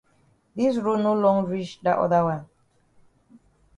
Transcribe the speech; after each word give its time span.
Dis 0.61 0.79
road 0.85 1.03
no 1.03 1.11
long 1.25 1.39
reach 1.51 1.73
dat 1.85 1.99
oda 2.05 2.19
wan. 2.27 2.41